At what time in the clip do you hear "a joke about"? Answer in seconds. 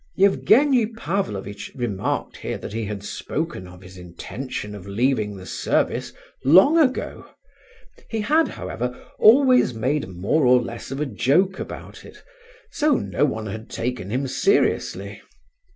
10.99-12.03